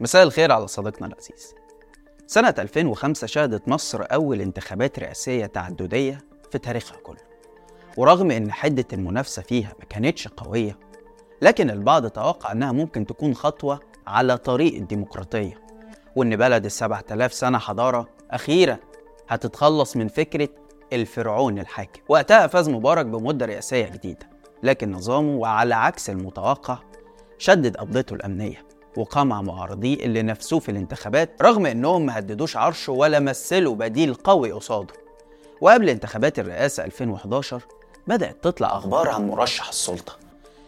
مساء 0.00 0.22
الخير 0.22 0.52
على 0.52 0.68
صديقنا 0.68 1.06
العزيز. 1.06 1.54
سنة 2.26 2.54
2005 2.58 3.26
شهدت 3.26 3.68
مصر 3.68 4.04
أول 4.12 4.40
انتخابات 4.40 4.98
رئاسية 4.98 5.46
تعددية 5.46 6.18
في 6.52 6.58
تاريخها 6.58 6.96
كله 6.98 7.20
ورغم 7.96 8.30
إن 8.30 8.52
حدة 8.52 8.84
المنافسة 8.92 9.42
فيها 9.42 9.72
ما 9.78 9.84
كانتش 9.84 10.28
قوية 10.28 10.78
لكن 11.42 11.70
البعض 11.70 12.06
توقع 12.06 12.52
إنها 12.52 12.72
ممكن 12.72 13.06
تكون 13.06 13.34
خطوة 13.34 13.80
على 14.06 14.38
طريق 14.38 14.74
الديمقراطية 14.74 15.60
وإن 16.16 16.36
بلد 16.36 16.64
السبعة 16.64 17.04
آلاف 17.10 17.32
سنة 17.34 17.58
حضارة 17.58 18.08
أخيرا 18.30 18.76
هتتخلص 19.28 19.96
من 19.96 20.08
فكرة 20.08 20.48
الفرعون 20.92 21.58
الحاكم. 21.58 22.00
وقتها 22.08 22.46
فاز 22.46 22.68
مبارك 22.68 23.06
بمدة 23.06 23.46
رئاسية 23.46 23.88
جديدة 23.88 24.30
لكن 24.62 24.90
نظامه 24.92 25.36
وعلى 25.36 25.74
عكس 25.74 26.10
المتوقع 26.10 26.78
شدد 27.38 27.76
قبضته 27.76 28.14
الأمنية. 28.14 28.69
وقمع 28.96 29.42
معارضيه 29.42 29.94
اللي 29.94 30.22
نفسوه 30.22 30.60
في 30.60 30.68
الانتخابات 30.70 31.42
رغم 31.42 31.66
إنهم 31.66 32.06
ما 32.06 32.18
هددوش 32.18 32.56
عرشه 32.56 32.92
ولا 32.92 33.20
مثلوا 33.20 33.74
بديل 33.74 34.14
قوي 34.14 34.52
قصاده. 34.52 34.94
وقبل 35.60 35.88
انتخابات 35.88 36.38
الرئاسة 36.38 36.84
2011 36.84 37.62
بدأت 38.06 38.44
تطلع 38.44 38.76
أخبار 38.76 39.08
عن 39.08 39.28
مرشح 39.28 39.68
السلطة. 39.68 40.16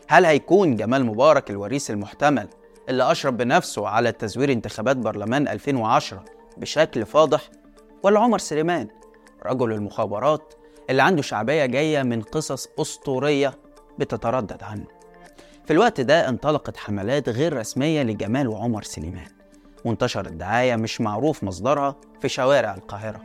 هل 0.08 0.24
هيكون 0.24 0.76
جمال 0.76 1.04
مبارك 1.06 1.50
الوريث 1.50 1.90
المحتمل 1.90 2.48
اللي 2.88 3.12
أشرف 3.12 3.34
بنفسه 3.34 3.88
على 3.88 4.12
تزوير 4.12 4.52
انتخابات 4.52 4.96
برلمان 4.96 5.48
2010 5.48 6.24
بشكل 6.56 7.06
فاضح؟ 7.06 7.40
ولا 8.02 8.20
عمر 8.20 8.38
سليمان 8.38 8.88
رجل 9.46 9.72
المخابرات 9.72 10.54
اللي 10.90 11.02
عنده 11.02 11.22
شعبية 11.22 11.66
جاية 11.66 12.02
من 12.02 12.22
قصص 12.22 12.68
أسطورية 12.78 13.54
بتتردد 13.98 14.62
عنه؟ 14.62 14.86
في 15.72 15.76
الوقت 15.76 16.00
ده 16.00 16.28
انطلقت 16.28 16.76
حملات 16.76 17.28
غير 17.28 17.56
رسمية 17.56 18.02
لجمال 18.02 18.48
وعمر 18.48 18.82
سليمان. 18.82 19.26
وانتشرت 19.84 20.32
دعاية 20.32 20.76
مش 20.76 21.00
معروف 21.00 21.44
مصدرها 21.44 21.96
في 22.20 22.28
شوارع 22.28 22.74
القاهرة. 22.74 23.20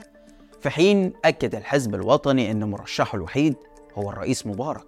في 0.62 0.70
حين 0.70 1.14
أكد 1.25 1.56
الحزب 1.56 1.95
الوطني 1.95 2.52
إن 2.52 2.64
مرشحه 2.64 3.16
الوحيد 3.16 3.56
هو 3.95 4.09
الرئيس 4.09 4.48
مبارك 4.48 4.86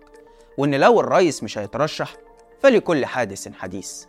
وإن 0.57 0.75
لو 0.75 0.99
الرئيس 0.99 1.43
مش 1.43 1.57
هيترشح 1.57 2.13
فلكل 2.59 3.05
حادث 3.05 3.47
حديث. 3.53 4.03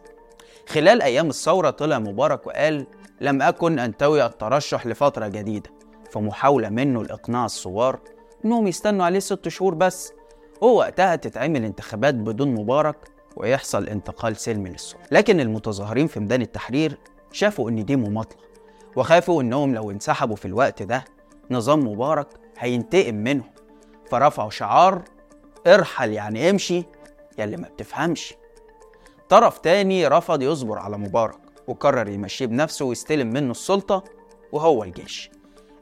خلال 0.69 1.03
أيام 1.03 1.29
الثورة 1.29 1.71
طلع 1.71 1.99
مبارك 1.99 2.47
وقال 2.47 2.87
لم 3.21 3.43
أكن 3.43 3.79
أنتوي 3.79 4.27
الترشح 4.27 4.87
لفترة 4.87 5.29
جديدة 5.29 5.71
في 6.13 6.19
محاولة 6.19 6.69
منه 6.69 7.05
لإقناع 7.05 7.45
الثوار 7.45 8.01
إنهم 8.45 8.67
يستنوا 8.67 9.05
عليه 9.05 9.19
ست 9.19 9.49
شهور 9.49 9.75
بس. 9.75 10.13
ووقتها 10.61 11.17
تتعمل 11.17 11.65
انتخابات 11.65 12.15
بدون 12.15 12.55
مبارك 12.55 12.97
ويحصل 13.37 13.89
انتقال 13.89 14.37
سلمي 14.37 14.71
للسلطة 14.71 15.05
لكن 15.11 15.41
المتظاهرين 15.41 16.07
في 16.07 16.21
ميدان 16.21 16.43
التحرير 16.43 16.99
شافوا 17.33 17.71
إن 17.71 17.85
دي 17.85 17.97
مماطلة 17.97 18.41
وخافوا 18.97 19.43
إنهم 19.43 19.75
لو 19.75 19.91
انسحبوا 19.91 20.37
في 20.37 20.45
الوقت 20.45 20.83
ده 20.83 21.05
نظام 21.51 21.89
مبارك 21.89 22.27
هينتقم 22.59 23.15
منهم. 23.15 23.51
فرفعوا 24.11 24.51
شعار 24.51 25.03
ارحل 25.67 26.13
يعني 26.13 26.51
امشي 26.51 26.85
يا 27.39 27.45
اللي 27.45 27.57
ما 27.57 27.69
بتفهمش. 27.69 28.35
طرف 29.29 29.59
تاني 29.59 30.07
رفض 30.09 30.43
يصبر 30.43 30.79
على 30.79 30.99
مبارك 30.99 31.39
وقرر 31.69 32.09
يمشيه 32.09 32.47
بنفسه 32.47 32.85
ويستلم 32.85 33.27
منه 33.27 33.51
السلطة 33.51 34.05
وهو 34.53 34.85
الجيش. 34.85 35.31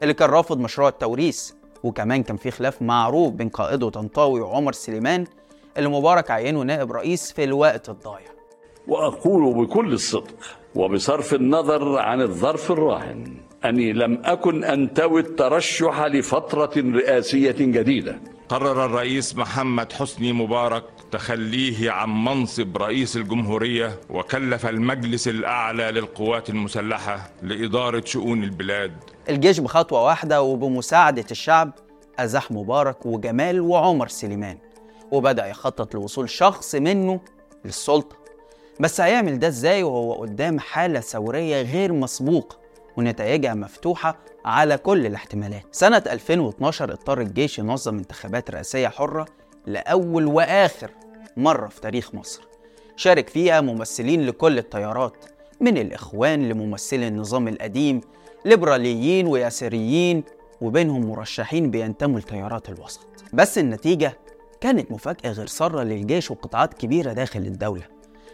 اللي 0.03 0.13
كان 0.13 0.29
رافض 0.29 0.57
مشروع 0.59 0.89
التوريث 0.89 1.51
وكمان 1.83 2.23
كان 2.23 2.37
في 2.37 2.51
خلاف 2.51 2.81
معروف 2.81 3.33
بين 3.33 3.49
قائده 3.49 3.89
طنطاوي 3.89 4.41
وعمر 4.41 4.73
سليمان 4.73 5.25
اللي 5.79 5.89
مبارك 5.89 6.31
عينه 6.31 6.61
نائب 6.61 6.91
رئيس 6.91 7.31
في 7.31 7.43
الوقت 7.43 7.89
الضايع. 7.89 8.29
وأقول 8.87 9.65
بكل 9.65 9.93
الصدق 9.93 10.35
وبصرف 10.75 11.33
النظر 11.33 11.99
عن 11.99 12.21
الظرف 12.21 12.71
الراهن 12.71 13.37
أني 13.65 13.93
لم 13.93 14.21
أكن 14.25 14.63
أنتوي 14.63 15.21
الترشح 15.21 16.01
لفترة 16.01 16.71
رئاسية 16.77 17.55
جديدة. 17.59 18.21
قرر 18.49 18.85
الرئيس 18.85 19.35
محمد 19.35 19.91
حسني 19.91 20.33
مبارك 20.33 20.83
تخليه 21.11 21.91
عن 21.91 22.23
منصب 22.23 22.77
رئيس 22.77 23.17
الجمهورية 23.17 23.99
وكلف 24.09 24.65
المجلس 24.65 25.27
الأعلى 25.27 25.91
للقوات 25.91 26.49
المسلحة 26.49 27.29
لإدارة 27.43 28.03
شؤون 28.05 28.43
البلاد. 28.43 28.93
الجيش 29.29 29.59
بخطوة 29.59 30.03
واحدة 30.03 30.41
وبمساعدة 30.41 31.25
الشعب 31.31 31.71
أزاح 32.19 32.51
مبارك 32.51 33.05
وجمال 33.05 33.61
وعمر 33.61 34.07
سليمان. 34.07 34.57
وبدأ 35.11 35.45
يخطط 35.45 35.93
لوصول 35.95 36.29
شخص 36.29 36.75
منه 36.75 37.19
للسلطة. 37.65 38.15
بس 38.79 39.01
هيعمل 39.01 39.39
ده 39.39 39.47
إزاي 39.47 39.83
وهو 39.83 40.13
قدام 40.13 40.59
حالة 40.59 40.99
ثورية 40.99 41.61
غير 41.61 41.93
مسبوقة 41.93 42.59
ونتائجها 42.97 43.53
مفتوحة 43.53 44.17
على 44.45 44.77
كل 44.77 45.05
الاحتمالات؟ 45.05 45.63
سنة 45.71 46.03
2012 46.07 46.91
اضطر 46.91 47.21
الجيش 47.21 47.59
ينظم 47.59 47.97
انتخابات 47.97 48.51
رئاسية 48.51 48.87
حرة 48.87 49.25
لأول 49.65 50.25
وآخر 50.25 50.91
مرة 51.37 51.67
في 51.67 51.81
تاريخ 51.81 52.15
مصر. 52.15 52.41
شارك 52.95 53.29
فيها 53.29 53.61
ممثلين 53.61 54.25
لكل 54.25 54.57
التيارات 54.57 55.25
من 55.61 55.77
الإخوان 55.77 56.49
لممثلي 56.49 57.07
النظام 57.07 57.47
القديم 57.47 58.01
ليبراليين 58.45 59.27
ويساريين 59.27 60.23
وبينهم 60.61 61.05
مرشحين 61.09 61.71
بينتموا 61.71 62.19
لتيارات 62.19 62.69
الوسط. 62.69 63.07
بس 63.33 63.57
النتيجة 63.57 64.17
كانت 64.61 64.91
مفاجأة 64.91 65.31
غير 65.31 65.47
سارة 65.47 65.83
للجيش 65.83 66.31
وقطاعات 66.31 66.73
كبيرة 66.73 67.13
داخل 67.13 67.39
الدولة. 67.39 67.83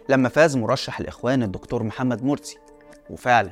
لما 0.09 0.29
فاز 0.29 0.57
مرشح 0.57 0.99
الإخوان 0.99 1.43
الدكتور 1.43 1.83
محمد 1.83 2.23
مرسي. 2.23 2.57
وفعلا 3.09 3.51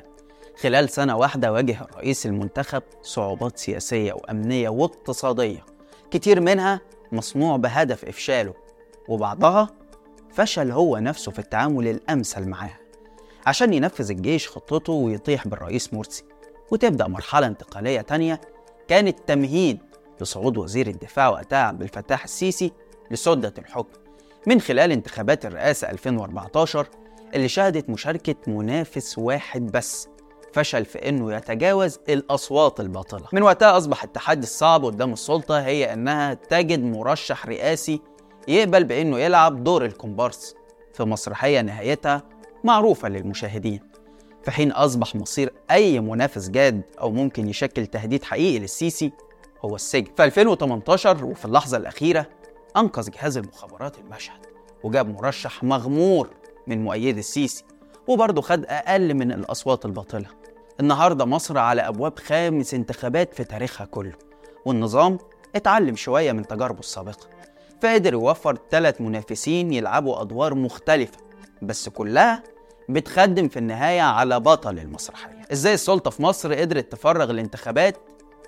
خلال 0.60 0.88
سنة 0.88 1.16
واحدة 1.16 1.52
واجه 1.52 1.82
الرئيس 1.82 2.26
المنتخب 2.26 2.82
صعوبات 3.02 3.58
سياسية 3.58 4.12
وأمنية 4.12 4.68
واقتصادية. 4.68 5.64
كتير 6.10 6.40
منها 6.40 6.80
مصنوع 7.12 7.56
بهدف 7.56 8.04
إفشاله. 8.04 8.54
وبعضها 9.08 9.68
فشل 10.32 10.70
هو 10.70 10.98
نفسه 10.98 11.32
في 11.32 11.38
التعامل 11.38 11.88
الأمثل 11.88 12.48
معاها 12.48 12.78
عشان 13.46 13.74
ينفذ 13.74 14.10
الجيش 14.10 14.48
خطته 14.48 14.92
ويطيح 14.92 15.48
بالرئيس 15.48 15.94
مرسي. 15.94 16.24
وتبدأ 16.70 17.08
مرحلة 17.08 17.46
انتقالية 17.46 18.00
تانية 18.00 18.40
كانت 18.88 19.18
تمهيد 19.26 19.78
لصعود 20.20 20.56
وزير 20.58 20.86
الدفاع 20.86 21.28
وقتها 21.28 21.58
عبد 21.58 21.82
الفتاح 21.82 22.24
السيسي 22.24 22.72
لسدة 23.10 23.54
الحكم. 23.58 23.98
من 24.46 24.60
خلال 24.60 24.92
انتخابات 24.92 25.46
الرئاسة 25.46 25.90
2014 25.90 26.86
اللي 27.34 27.48
شهدت 27.48 27.90
مشاركة 27.90 28.34
منافس 28.46 29.18
واحد 29.18 29.72
بس 29.72 30.08
فشل 30.52 30.84
في 30.84 31.08
إنه 31.08 31.34
يتجاوز 31.34 31.98
الأصوات 32.08 32.80
الباطلة. 32.80 33.28
من 33.32 33.42
وقتها 33.42 33.76
أصبح 33.76 34.04
التحدي 34.04 34.42
الصعب 34.42 34.84
قدام 34.84 35.12
السلطة 35.12 35.60
هي 35.60 35.92
إنها 35.92 36.34
تجد 36.34 36.82
مرشح 36.82 37.46
رئاسي 37.46 38.00
يقبل 38.48 38.84
بإنه 38.84 39.18
يلعب 39.18 39.64
دور 39.64 39.84
الكومبارس 39.84 40.54
في 40.92 41.04
مسرحية 41.04 41.60
نهايتها 41.60 42.22
معروفة 42.64 43.08
للمشاهدين. 43.08 43.80
في 44.42 44.50
حين 44.50 44.72
أصبح 44.72 45.16
مصير 45.16 45.52
أي 45.70 46.00
منافس 46.00 46.48
جاد 46.48 46.82
أو 47.00 47.10
ممكن 47.10 47.48
يشكل 47.48 47.86
تهديد 47.86 48.24
حقيقي 48.24 48.58
للسيسي 48.58 49.12
هو 49.64 49.74
السجن. 49.76 50.12
في 50.16 50.24
2018 50.24 51.24
وفي 51.24 51.44
اللحظة 51.44 51.76
الأخيرة 51.76 52.26
أنقذ 52.76 53.10
جهاز 53.10 53.36
المخابرات 53.36 53.98
المشهد 53.98 54.46
وجاب 54.82 55.08
مرشح 55.08 55.64
مغمور 55.64 56.30
من 56.66 56.84
مؤيدي 56.84 57.20
السيسي 57.20 57.64
وبرضه 58.08 58.42
خد 58.42 58.64
أقل 58.66 59.14
من 59.14 59.32
الأصوات 59.32 59.84
الباطلة. 59.84 60.26
النهاردة 60.80 61.24
مصر 61.24 61.58
على 61.58 61.82
أبواب 61.82 62.18
خامس 62.18 62.74
انتخابات 62.74 63.34
في 63.34 63.44
تاريخها 63.44 63.84
كله 63.84 64.12
والنظام 64.64 65.18
اتعلم 65.56 65.96
شوية 65.96 66.32
من 66.32 66.46
تجاربه 66.46 66.80
السابقة. 66.80 67.28
فقدر 67.82 68.12
يوفر 68.12 68.58
ثلاث 68.70 69.00
منافسين 69.00 69.72
يلعبوا 69.72 70.22
أدوار 70.22 70.54
مختلفة 70.54 71.18
بس 71.62 71.88
كلها 71.88 72.42
بتخدم 72.88 73.48
في 73.48 73.58
النهاية 73.58 74.02
على 74.02 74.40
بطل 74.40 74.78
المسرحية. 74.78 75.42
إزاي 75.52 75.74
السلطة 75.74 76.10
في 76.10 76.22
مصر 76.22 76.54
قدرت 76.54 76.92
تفرغ 76.92 77.30
الانتخابات 77.30 77.96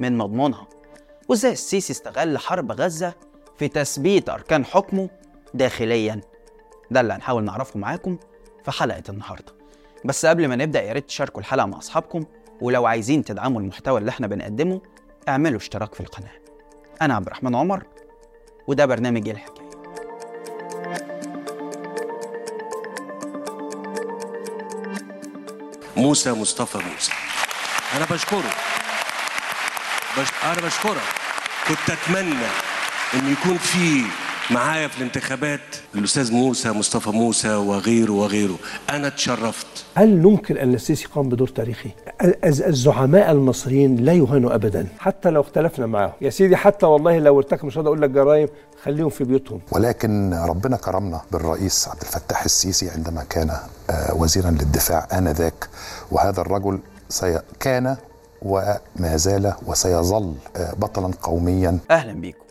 من 0.01 0.19
مضمونها؟ 0.19 0.67
وازاي 1.29 1.53
السيسي 1.53 1.93
استغل 1.93 2.39
حرب 2.39 2.73
غزة 2.73 3.15
في 3.59 3.69
تثبيت 3.69 4.29
أركان 4.29 4.65
حكمه 4.65 5.09
داخليا. 5.55 6.21
ده 6.91 7.01
اللي 7.01 7.13
هنحاول 7.13 7.45
نعرفه 7.45 7.79
معاكم 7.79 8.19
في 8.65 8.71
حلقة 8.71 9.03
النهاردة. 9.09 9.53
بس 10.05 10.27
قبل 10.27 10.49
ما 10.49 10.57
نبدأ 10.57 10.83
يا 10.83 10.93
ريت 10.93 11.07
تشاركوا 11.07 11.41
الحلقة 11.41 11.67
مع 11.67 11.79
أصحابكم 11.79 12.25
ولو 12.61 12.87
عايزين 12.87 13.25
تدعموا 13.25 13.61
المحتوى 13.61 13.99
اللي 14.01 14.09
إحنا 14.11 14.27
بنقدمه 14.27 14.81
اعملوا 15.29 15.59
اشتراك 15.59 15.95
في 15.95 16.01
القناة. 16.01 16.33
أنا 17.03 17.15
عبد 17.15 17.27
الرحمن 17.27 17.55
عمر 17.55 17.85
وده 18.67 18.87
برنامج 18.87 19.29
الحكاية؟ 19.29 19.67
موسى 25.97 26.33
مصطفى 26.33 26.79
موسى. 26.79 27.13
أنا 27.97 28.05
بشكره. 28.11 28.66
بش... 30.19 30.29
أنا 30.45 30.67
بشكرك. 30.67 31.03
كنت 31.69 31.91
أتمنى 31.99 32.47
إن 33.15 33.33
يكون 33.33 33.57
في 33.59 34.03
معايا 34.51 34.89
في 34.89 34.99
الانتخابات 34.99 35.61
الأستاذ 35.95 36.33
موسى 36.33 36.71
مصطفى 36.71 37.11
موسى 37.11 37.55
وغيره 37.55 38.13
وغيره. 38.13 38.57
أنا 38.91 39.07
اتشرفت. 39.07 39.67
هل 39.95 40.09
ننكر 40.09 40.63
أن 40.63 40.75
السيسي 40.75 41.07
قام 41.07 41.29
بدور 41.29 41.49
تاريخي؟ 41.49 41.91
الز- 42.45 42.63
الزعماء 42.63 43.31
المصريين 43.33 43.97
لا 43.97 44.13
يهانوا 44.13 44.55
ابدا. 44.55 44.87
حتى 44.99 45.31
لو 45.31 45.41
اختلفنا 45.41 45.87
معاهم، 45.87 46.13
يا 46.21 46.31
سيدي 46.31 46.57
حتى 46.57 46.87
والله 46.87 47.19
لو 47.19 47.39
ارتكبوا 47.39 47.67
مش 47.67 47.79
هقدر 47.79 47.87
أقول 47.89 48.03
لك 48.03 48.11
جرائم 48.11 48.49
خليهم 48.85 49.09
في 49.09 49.25
بيوتهم. 49.25 49.61
ولكن 49.73 50.35
ربنا 50.35 50.77
كرمنا 50.77 51.21
بالرئيس 51.33 51.89
عبد 51.89 52.01
الفتاح 52.03 52.45
السيسي 52.45 52.91
عندما 52.91 53.25
كان 53.31 53.51
آه، 53.91 54.15
وزيرا 54.15 54.51
للدفاع 54.51 55.07
آنذاك. 55.13 55.69
وهذا 56.11 56.41
الرجل 56.41 56.79
كان 57.61 57.97
وما 58.43 59.17
زال 59.17 59.55
وسيظل 59.67 60.35
آه، 60.57 60.75
بطلا 60.75 61.11
قوميا. 61.23 61.79
أهلا 61.91 62.13
بيكم. 62.13 62.45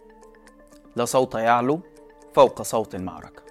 لا 0.96 1.06
صوت 1.06 1.36
يعلو 1.36 1.80
فوق 2.34 2.62
صوت 2.62 2.96
المعركة. 2.96 3.44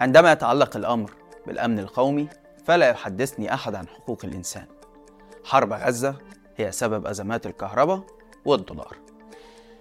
عندما 0.00 0.32
يتعلق 0.32 0.76
الأمر 0.76 1.12
بالأمن 1.46 1.78
القومي 1.78 2.28
فلا 2.64 2.88
يحدثني 2.88 3.54
أحد 3.54 3.74
عن 3.74 3.88
حقوق 3.88 4.18
الإنسان. 4.24 4.64
حرب 5.44 5.72
غزة 5.72 6.14
هي 6.56 6.72
سبب 6.72 7.06
أزمات 7.06 7.46
الكهرباء 7.46 8.00
والدولار. 8.44 8.96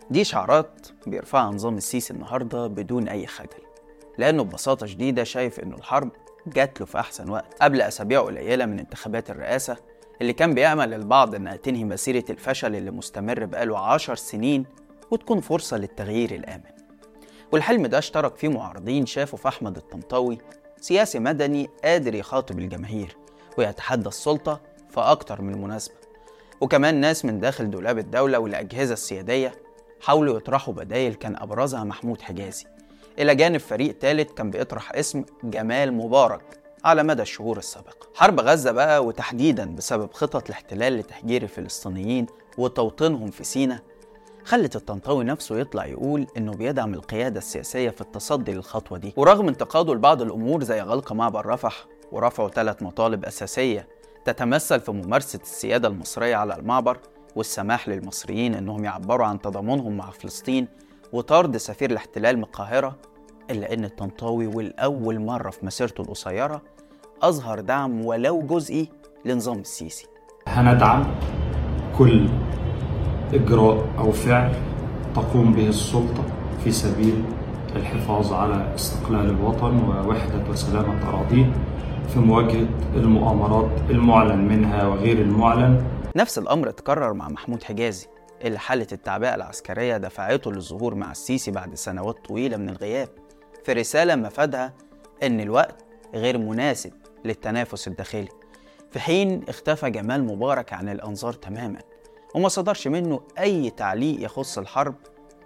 دي 0.09 0.23
شعارات 0.23 0.87
بيرفعها 1.07 1.51
نظام 1.51 1.77
السيسي 1.77 2.13
النهاردة 2.13 2.67
بدون 2.67 3.07
أي 3.07 3.27
خجل 3.27 3.63
لأنه 4.17 4.43
ببساطة 4.43 4.85
شديدة 4.85 5.23
شايف 5.23 5.59
إنه 5.59 5.75
الحرب 5.75 6.09
جات 6.47 6.79
له 6.79 6.85
في 6.85 6.99
أحسن 6.99 7.29
وقت. 7.29 7.61
قبل 7.61 7.81
أسابيع 7.81 8.21
قليلة 8.21 8.65
من 8.65 8.79
انتخابات 8.79 9.29
الرئاسة 9.29 9.77
اللي 10.21 10.33
كان 10.33 10.53
بيأمل 10.53 10.93
البعض 10.93 11.35
إنها 11.35 11.55
تنهي 11.55 11.83
مسيرة 11.83 12.23
الفشل 12.29 12.75
اللي 12.75 12.91
مستمر 12.91 13.45
بقاله 13.45 13.79
عشر 13.79 14.15
سنين 14.15 14.65
وتكون 15.11 15.41
فرصة 15.41 15.77
للتغيير 15.77 16.35
الآمن. 16.35 16.71
والحلم 17.51 17.87
ده 17.87 17.97
اشترك 17.97 18.35
فيه 18.35 18.47
معارضين 18.47 19.05
شافوا 19.05 19.37
في 19.39 19.47
أحمد 19.47 19.77
الطنطاوي 19.77 20.37
سياسي 20.81 21.19
مدني 21.19 21.69
قادر 21.83 22.15
يخاطب 22.15 22.59
الجماهير 22.59 23.17
ويتحدى 23.57 24.07
السلطة 24.09 24.61
في 24.89 24.99
أكتر 24.99 25.41
من 25.41 25.61
مناسبة. 25.61 25.95
وكمان 26.61 26.95
ناس 26.95 27.25
من 27.25 27.39
داخل 27.39 27.69
دولاب 27.69 27.97
الدولة 27.97 28.39
والأجهزة 28.39 28.93
السيادية 28.93 29.51
حاولوا 30.01 30.37
يطرحوا 30.37 30.73
بدايل 30.73 31.13
كان 31.13 31.35
أبرزها 31.35 31.83
محمود 31.83 32.21
حجازي. 32.21 32.65
إلى 33.19 33.35
جانب 33.35 33.59
فريق 33.59 33.97
تالت 33.97 34.31
كان 34.31 34.51
بيطرح 34.51 34.95
اسم 34.95 35.23
جمال 35.43 35.93
مبارك. 35.93 36.43
على 36.85 37.03
مدى 37.03 37.21
الشهور 37.21 37.57
السابقة. 37.57 38.07
حرب 38.15 38.39
غزة 38.39 38.71
بقى 38.71 39.05
وتحديدا 39.05 39.75
بسبب 39.75 40.13
خطط 40.13 40.45
الاحتلال 40.45 40.93
لتهجير 40.97 41.43
الفلسطينيين 41.43 42.25
وتوطينهم 42.57 43.31
في 43.31 43.43
سيناء 43.43 43.79
خلت 44.45 44.75
الطنطاوي 44.75 45.23
نفسه 45.23 45.57
يطلع 45.59 45.85
يقول 45.85 46.27
إنه 46.37 46.51
بيدعم 46.53 46.93
القيادة 46.93 47.37
السياسية 47.37 47.89
في 47.89 48.01
التصدي 48.01 48.51
للخطوة 48.53 48.97
دي. 48.97 49.13
ورغم 49.17 49.47
انتقاده 49.47 49.93
لبعض 49.93 50.21
الأمور 50.21 50.63
زي 50.63 50.81
غلق 50.81 51.13
معبر 51.13 51.45
رفح 51.45 51.85
ورفعه 52.11 52.49
ثلاث 52.49 52.83
مطالب 52.83 53.25
أساسية 53.25 53.87
تتمثل 54.25 54.79
في 54.79 54.91
ممارسة 54.91 55.39
السيادة 55.41 55.87
المصرية 55.87 56.35
على 56.35 56.55
المعبر 56.55 56.97
والسماح 57.35 57.89
للمصريين 57.89 58.55
إنهم 58.55 58.85
يعبروا 58.85 59.25
عن 59.25 59.41
تضامنهم 59.41 59.97
مع 59.97 60.09
فلسطين 60.11 60.67
وطرد 61.13 61.57
سفير 61.57 61.91
الاحتلال 61.91 62.37
من 62.37 62.43
القاهرة 62.43 62.95
إلا 63.49 63.73
إن 63.73 63.85
الطنطاوي 63.85 64.47
والأول 64.47 65.19
مرة 65.19 65.49
في 65.49 65.65
مسيرته 65.65 66.01
القصيرة 66.01 66.61
أظهر 67.21 67.59
دعم 67.59 68.05
ولو 68.05 68.41
جزئي 68.41 68.89
لنظام 69.25 69.59
السيسي. 69.59 70.07
هندعم 70.47 71.15
كل 71.97 72.29
إجراء 73.33 73.85
أو 73.97 74.11
فعل 74.11 74.53
تقوم 75.15 75.53
به 75.53 75.67
السلطة 75.67 76.23
في 76.63 76.71
سبيل 76.71 77.23
الحفاظ 77.75 78.33
على 78.33 78.75
استقلال 78.75 79.29
الوطن 79.29 79.83
ووحدة 79.83 80.49
وسلامة 80.49 81.09
أراضيه 81.09 81.53
في 82.13 82.19
مواجهة 82.19 82.67
المؤامرات 82.95 83.71
المعلن 83.89 84.47
منها 84.47 84.87
وغير 84.87 85.21
المعلن. 85.21 85.83
نفس 86.15 86.37
الأمر 86.37 86.69
اتكرر 86.69 87.13
مع 87.13 87.29
محمود 87.29 87.63
حجازي 87.63 88.07
اللي 88.41 88.59
حالة 88.59 88.87
التعبئة 88.91 89.35
العسكرية 89.35 89.97
دفعته 89.97 90.51
للظهور 90.51 90.95
مع 90.95 91.11
السيسي 91.11 91.51
بعد 91.51 91.75
سنوات 91.75 92.25
طويلة 92.25 92.57
من 92.57 92.69
الغياب. 92.69 93.09
في 93.63 93.73
رسالة 93.73 94.15
مفادها 94.15 94.73
إن 95.23 95.39
الوقت 95.39 95.75
غير 96.13 96.37
مناسب 96.37 96.93
للتنافس 97.25 97.87
الداخلي. 97.87 98.29
في 98.91 98.99
حين 98.99 99.43
اختفى 99.49 99.89
جمال 99.89 100.23
مبارك 100.23 100.73
عن 100.73 100.89
الأنظار 100.89 101.33
تماما 101.33 101.79
وما 102.35 102.49
صدرش 102.49 102.87
منه 102.87 103.21
أي 103.39 103.69
تعليق 103.69 104.25
يخص 104.25 104.57
الحرب 104.57 104.95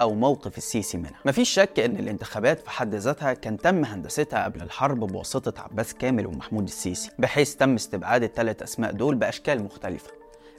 أو 0.02 0.14
موقف 0.14 0.58
السيسي 0.58 0.98
منها. 0.98 1.20
مفيش 1.26 1.50
شك 1.50 1.80
إن 1.80 1.96
الانتخابات 1.96 2.60
في 2.60 2.70
حد 2.70 2.96
ذاتها 2.96 3.34
كان 3.34 3.58
تم 3.58 3.86
هندستها 3.86 4.44
قبل 4.44 4.62
الحرب 4.62 5.00
بواسطة 5.00 5.62
عباس 5.62 5.94
كامل 5.94 6.28
ومحمود 6.28 6.64
السيسي 6.64 7.12
بحيث 7.20 7.56
تم 7.56 7.76
استبعاد 7.76 8.24
الثلاث 8.24 8.64
أسماء 8.64 8.92
دول 8.92 9.16
بأشكال 9.16 9.64
مختلفة. 9.64 10.12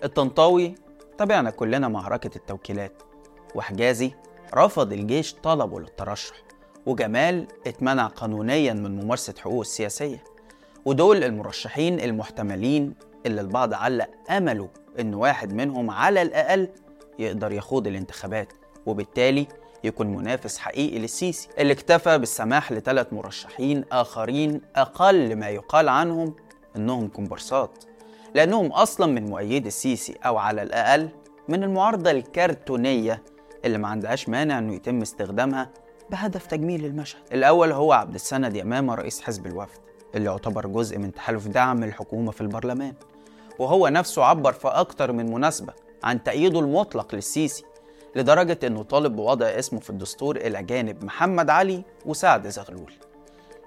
الطنطاوي 0.04 0.74
تابعنا 1.18 1.50
كلنا 1.50 1.88
معركة 1.88 2.30
التوكيلات 2.36 3.02
وحجازي 3.54 4.10
رفض 4.54 4.92
الجيش 4.92 5.34
طلبه 5.34 5.80
للترشح. 5.80 6.34
وجمال 6.86 7.46
اتمنع 7.66 8.06
قانونيا 8.06 8.72
من 8.72 9.04
ممارسة 9.04 9.34
حقوقه 9.38 9.60
السياسية. 9.60 10.25
ودول 10.84 11.25
المرشحين 11.25 12.00
المحتملين 12.00 12.94
اللي 13.26 13.40
البعض 13.40 13.75
علق 13.75 14.10
أمله 14.31 14.69
إن 15.00 15.14
واحد 15.14 15.52
منهم 15.52 15.90
على 15.90 16.22
الأقل 16.22 16.69
يقدر 17.19 17.52
يخوض 17.52 17.86
الانتخابات 17.86 18.52
وبالتالي 18.86 19.46
يكون 19.84 20.06
منافس 20.06 20.58
حقيقي 20.58 20.98
للسيسي 20.98 21.48
اللي 21.58 21.72
اكتفى 21.72 22.19
بالسماح 22.19 22.72
لثلاث 22.72 23.12
مرشحين 23.12 23.84
آخرين 23.92 24.60
أقل 24.76 25.36
ما 25.36 25.48
يقال 25.48 25.88
عنهم 25.88 26.34
إنهم 26.76 27.08
كومبارسات 27.08 27.84
لأنهم 28.34 28.66
أصلا 28.66 29.06
من 29.06 29.26
مؤيدي 29.31 29.69
السيسي 29.69 30.14
أو 30.26 30.36
على 30.38 30.62
الأقل 30.62 31.08
من 31.48 31.64
المعارضة 31.64 32.10
الكرتونية 32.10 33.22
اللي 33.64 33.78
ما 33.78 33.88
عندهاش 33.88 34.28
مانع 34.28 34.58
إنه 34.58 34.75
يتم 34.75 35.02
استخدامها 35.02 35.70
بهدف 36.10 36.46
تجميل 36.46 36.84
المشهد. 36.84 37.20
الأول 37.32 37.72
هو 37.72 37.92
عبد 37.92 38.14
السند 38.14 38.56
يمامة 38.56 38.94
رئيس 38.94 39.20
حزب 39.20 39.46
الوفد 39.46 39.78
اللي 40.14 40.30
يعتبر 40.30 40.66
جزء 40.66 40.98
من 40.98 41.12
تحالف 41.12 41.48
دعم 41.48 41.84
الحكومة 41.84 42.32
في 42.32 42.40
البرلمان. 42.40 42.94
وهو 43.58 43.88
نفسه 43.88 44.24
عبر 44.24 44.52
في 44.52 44.68
أكتر 44.68 45.12
من 45.12 45.32
مناسبة 45.32 45.72
عن 46.04 46.22
تأييده 46.22 46.60
المطلق 46.60 47.14
للسيسي 47.14 47.64
لدرجة 48.16 48.58
إنه 48.64 48.82
طالب 48.82 49.16
بوضع 49.16 49.46
اسمه 49.46 49.80
في 49.80 49.90
الدستور 49.90 50.36
إلى 50.36 50.62
جانب 50.62 51.04
محمد 51.04 51.50
علي 51.50 51.84
وسعد 52.06 52.48
زغلول. 52.48 52.92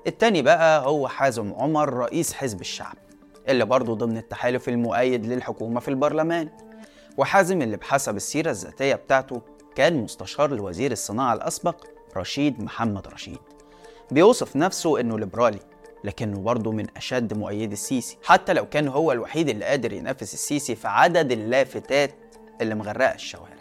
التاني 0.07 0.41
بقى 0.41 0.85
هو 0.85 1.07
حازم 1.07 1.53
عمر 1.53 1.93
رئيس 1.93 2.33
حزب 2.33 2.61
الشعب 2.61 2.95
اللي 3.47 3.65
برضه 3.65 3.95
ضمن 3.95 4.17
التحالف 4.17 4.69
المؤيد 4.69 5.25
للحكومة 5.25 5.79
في 5.79 5.87
البرلمان. 5.87 6.49
وحازم 7.17 7.61
اللي 7.61 7.77
بحسب 7.77 8.15
السيرة 8.15 8.51
الذاتية 8.51 8.95
بتاعته 8.95 9.41
كان 9.75 10.03
مستشار 10.03 10.51
لوزير 10.55 10.91
الصناعة 10.91 11.33
الأسبق 11.33 11.85
رشيد 12.17 12.63
محمد 12.63 13.07
رشيد. 13.07 13.39
بيوصف 14.11 14.55
نفسه 14.55 14.99
إنه 14.99 15.19
ليبرالي 15.19 15.59
لكنه 16.03 16.39
برضه 16.39 16.71
من 16.71 16.85
أشد 16.97 17.33
مؤيدي 17.33 17.73
السيسي 17.73 18.17
حتى 18.23 18.53
لو 18.53 18.65
كان 18.65 18.87
هو 18.87 19.11
الوحيد 19.11 19.49
اللي 19.49 19.65
قادر 19.65 19.93
ينافس 19.93 20.33
السيسي 20.33 20.75
في 20.75 20.87
عدد 20.87 21.31
اللافتات 21.31 22.15
اللي 22.61 22.75
مغرقة 22.75 23.15
الشوارع. 23.15 23.57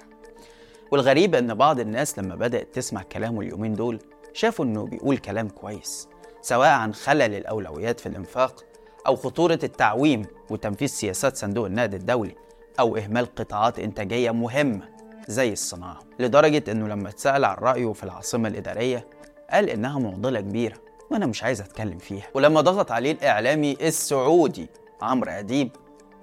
والغريب 0.92 1.34
إن 1.34 1.54
بعض 1.54 1.80
الناس 1.80 2.18
لما 2.18 2.34
بدأت 2.34 2.74
تسمع 2.74 3.02
كلامه 3.02 3.40
اليومين 3.40 3.74
دول 3.74 3.98
شافوا 4.32 4.64
إنه 4.64 4.84
بيقول 4.86 5.18
كلام 5.18 5.48
كويس 5.48 6.08
سواء 6.42 6.68
عن 6.68 6.94
خلل 6.94 7.34
الأولويات 7.34 8.00
في 8.00 8.06
الإنفاق 8.06 8.64
أو 9.06 9.16
خطورة 9.16 9.58
التعويم 9.62 10.26
وتنفيذ 10.50 10.88
سياسات 10.88 11.36
صندوق 11.36 11.66
النقد 11.66 11.94
الدولي 11.94 12.36
أو 12.80 12.96
إهمال 12.96 13.34
قطاعات 13.34 13.78
إنتاجية 13.78 14.30
مهمة. 14.30 14.95
زي 15.28 15.52
الصناعة 15.52 16.00
لدرجة 16.18 16.72
إنه 16.72 16.88
لما 16.88 17.08
اتسأل 17.08 17.44
عن 17.44 17.56
رأيه 17.56 17.92
في 17.92 18.02
العاصمة 18.02 18.48
الإدارية 18.48 19.06
قال 19.50 19.70
إنها 19.70 19.98
معضلة 19.98 20.40
كبيرة 20.40 20.76
وأنا 21.10 21.26
مش 21.26 21.42
عايز 21.42 21.60
أتكلم 21.60 21.98
فيها. 21.98 22.26
ولما 22.34 22.60
ضغط 22.60 22.92
عليه 22.92 23.12
الإعلامي 23.12 23.72
السعودي 23.80 24.68
عمرو 25.02 25.30
أديب 25.30 25.70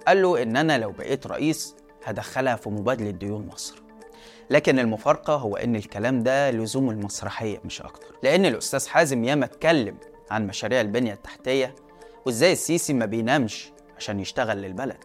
قال 0.07 0.21
له 0.21 0.43
إن 0.43 0.57
أنا 0.57 0.77
لو 0.77 0.91
بقيت 0.91 1.27
رئيس 1.27 1.75
هدخلها 2.05 2.55
في 2.55 2.69
مبادلة 2.69 3.09
ديون 3.09 3.47
مصر. 3.53 3.83
لكن 4.49 4.79
المفارقة 4.79 5.35
هو 5.35 5.55
إن 5.55 5.75
الكلام 5.75 6.23
ده 6.23 6.51
لزوم 6.51 6.89
المسرحية 6.89 7.61
مش 7.65 7.81
أكتر. 7.81 8.15
لأن 8.23 8.45
الأستاذ 8.45 8.87
حازم 8.87 9.23
ياما 9.23 9.45
اتكلم 9.45 9.97
عن 10.31 10.47
مشاريع 10.47 10.81
البنية 10.81 11.13
التحتية 11.13 11.75
وإزاي 12.25 12.51
السيسي 12.51 12.93
ما 12.93 13.05
بينامش 13.05 13.71
عشان 13.97 14.19
يشتغل 14.19 14.57
للبلد 14.57 14.97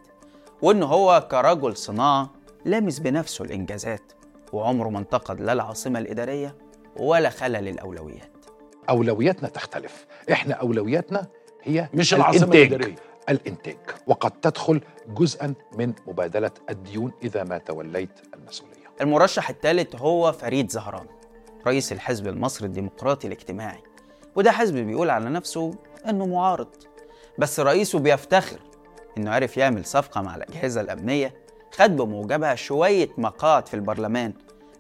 وإن 0.63 0.83
هو 0.83 1.29
كرجل 1.31 1.77
صناعة 1.77 2.31
لامس 2.69 2.99
بنفسه 2.99 3.45
الإنجازات 3.45 4.13
وعمره 4.53 4.89
ما 4.89 4.99
انتقد 4.99 5.41
لا 5.41 5.53
العاصمة 5.53 5.99
الإدارية 5.99 6.57
ولا 6.97 7.31
خلل 7.31 7.69
الأولويات. 7.69 8.33
أولوياتنا 8.91 9.49
تختلف. 9.49 10.07
إحنا 10.33 10.55
أولوياتنا 10.55 11.27
هي 11.63 11.89
مش 11.95 12.15
العاصمة 12.15 12.43
الإنتاج. 12.43 12.73
الإدارية. 12.73 12.97
الإنتاج. 13.29 13.77
وقد 14.07 14.31
تدخل 14.31 14.81
جزءا 15.09 15.55
من 15.79 15.93
مبادلة 16.07 16.51
الديون 16.71 17.13
إذا 17.23 17.45
ما 17.45 17.59
توليت 17.59 18.21
المسؤولية. 18.35 18.89
المرشح 19.01 19.51
الثالث 19.51 19.97
هو 19.97 20.33
فريد 20.33 20.71
زهران 20.71 21.07
رئيس 21.67 21.93
الحزب 21.93 22.29
المصري 22.29 22.67
الديمقراطي 22.67 23.27
الاجتماعي. 23.27 23.83
وده 24.37 24.53
حزب 24.53 24.75
بيقول 24.75 25.11
على 25.11 25.31
نفسه 25.31 25.75
إنه 26.09 26.27
معارض. 26.27 26.75
بس 27.39 27.61
رئيسه 27.61 27.99
بيفتخر 27.99 28.59
إنه 29.19 29.31
عرف 29.31 29.57
يعمل 29.57 29.85
صفقة 29.85 30.21
مع 30.21 30.37
الأجهزة 30.37 30.81
الأمنية 30.81 31.48
خد 31.73 31.97
بموجبها 31.97 32.55
شوية 32.55 33.09
مقاعد 33.19 33.69
في 33.69 33.75
البرلمان 33.75 34.33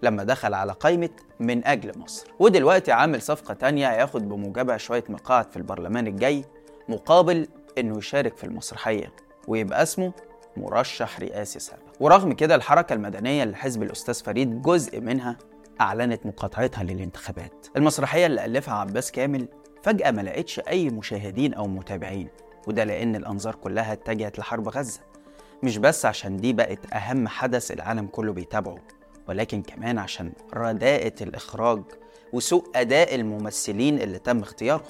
لما 0.02 0.24
دخل 0.24 0.54
على 0.54 0.72
قائمة 0.72 1.10
من 1.40 1.66
أجل 1.66 1.98
مصر. 1.98 2.26
ودلوقتي 2.38 2.92
عامل 2.92 3.22
صفقة 3.22 3.54
تانية 3.54 3.90
هياخد 3.92 4.28
بموجبها 4.28 4.76
شوية 4.76 5.04
مقاعد 5.08 5.50
في 5.50 5.56
البرلمان 5.56 6.06
الجاي 6.06 6.44
مقابل 6.88 7.48
إنه 7.78 7.98
يشارك 7.98 8.36
في 8.36 8.44
المسرحية 8.44 9.12
ويبقى 9.48 9.82
اسمه 9.82 10.12
مرشح 10.56 11.20
رئاسي 11.20 11.58
سابق. 11.58 11.82
ورغم 12.00 12.32
كده 12.32 12.54
الحركة 12.54 12.92
المدنية 12.92 13.42
اللي 13.42 13.56
حزب 13.56 13.82
الأستاذ 13.82 14.14
فريد 14.24 14.62
جزء 14.62 15.00
منها 15.00 15.36
أعلنت 15.80 16.26
مقاطعتها 16.26 16.84
للانتخابات. 16.84 17.66
المسرحية 17.76 18.26
اللي 18.26 18.44
ألفها 18.44 18.74
عباس 18.74 19.12
كامل 19.12 19.48
فجأة 19.82 20.10
ما 20.10 20.22
لقيتش 20.22 20.60
أي 20.60 20.88
مشاهدين 20.90 21.54
أو 21.54 21.66
متابعين 21.66 22.28
وده 22.66 22.84
لأن 22.84 23.16
الأنظار 23.16 23.54
كلها 23.54 23.92
اتجهت 23.92 24.38
لحرب 24.38 24.68
غزة. 24.68 25.00
مش 25.62 25.78
بس 25.78 26.04
عشان 26.06 26.36
دي 26.36 26.52
بقت 26.52 26.92
أهم 26.92 27.28
حدث 27.28 27.70
العالم 27.70 28.06
كله 28.06 28.32
بيتابعه 28.32 28.78
ولكن 29.28 29.62
كمان 29.62 29.98
عشان 29.98 30.32
رداءة 30.54 31.12
الإخراج 31.20 31.82
وسوء 32.32 32.64
أداء 32.74 33.14
الممثلين 33.14 34.00
اللي 34.00 34.18
تم 34.18 34.40
اختيارهم. 34.40 34.86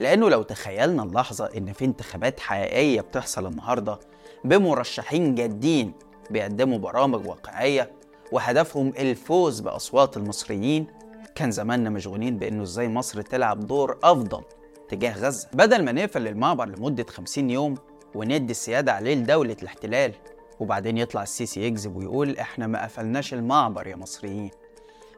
لأنه 0.00 0.30
لو 0.30 0.42
تخيلنا 0.42 1.02
اللحظة 1.02 1.50
إن 1.56 1.72
في 1.72 1.84
انتخابات 1.84 2.40
حقيقية 2.40 3.00
بتحصل 3.00 3.46
النهاردة 3.46 3.98
بمرشحين 4.44 5.34
جادين 5.34 5.92
بيقدموا 6.30 6.78
برامج 6.78 7.26
واقعية 7.26 7.92
وهدفهم 8.32 8.88
الفوز 8.98 9.60
بأصوات 9.60 10.16
المصريين 10.16 10.86
كان 11.34 11.50
زماننا 11.50 11.90
مشغولين 11.90 12.38
بإنه 12.38 12.62
إزاي 12.62 12.88
مصر 12.88 13.22
تلعب 13.22 13.66
دور 13.66 13.98
أفضل 14.02 14.42
تجاه 14.88 15.18
غزة. 15.18 15.48
بدل 15.52 15.84
ما 15.84 15.92
نقفل 15.92 16.28
المعبر 16.28 16.64
لمدة 16.64 17.06
50 17.08 17.50
يوم 17.50 17.74
وندي 18.14 18.50
السيادة 18.50 18.92
عليه 18.92 19.14
لدولة 19.14 19.56
الاحتلال. 19.62 20.12
وبعدين 20.60 20.98
يطلع 20.98 21.22
السيسي 21.22 21.66
يكذب 21.66 21.96
ويقول 21.96 22.38
إحنا 22.38 22.66
ما 22.66 22.84
قفلناش 22.84 23.34
المعبر 23.34 23.86
يا 23.86 23.96
مصريين. 23.96 24.50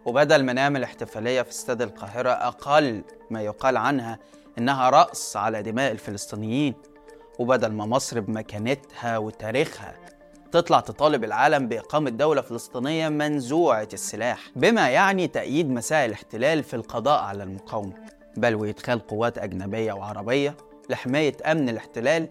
وبدل 0.05 0.45
ما 0.45 0.53
نعمل 0.53 0.83
احتفالية 0.83 1.43
في 1.43 1.51
استاد 1.51 1.83
القاهرة 1.83 2.31
أقل 2.31 3.03
ما 3.31 3.43
يقال 3.43 3.77
عنها 3.77 4.19
إنها 4.59 4.91
رأس 4.91 5.37
على 5.37 5.63
دماء 5.63 5.93
الفلسطينيين. 5.93 6.75
وبدل 7.39 7.73
ما 7.73 7.87
مصر 7.87 8.21
بمكانتها 8.21 9.19
وتاريخها 9.19 9.95
تطلع 10.53 10.81
تطالب 10.81 11.25
العالم 11.25 11.69
بإقامة 11.69 12.11
دولة 12.11 12.41
فلسطينية 12.43 13.09
منزوعة 13.09 13.89
السلاح. 13.93 14.41
بما 14.57 14.89
يعني 14.89 15.29
تأييد 15.29 15.71
مساعي 15.71 16.07
الاحتلال 16.07 16.63
في 16.63 16.75
القضاء 16.75 17.23
على 17.23 17.43
المقاومة. 17.43 17.93
بل 18.37 18.55
وإدخال 18.55 19.07
قوات 19.07 19.39
أجنبية 19.39 19.93
وعربية 19.93 20.57
لحماية 20.91 21.37
أمن 21.47 21.69
الاحتلال 21.69 22.29